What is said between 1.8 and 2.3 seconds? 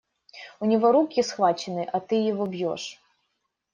а ты